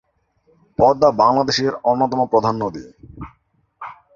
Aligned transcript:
পদ্মা 0.79 1.09
বাংলাদেশের 1.21 1.73
অন্যতম 1.83 2.19
প্রধান 2.25 2.55
নদী। 2.55 2.83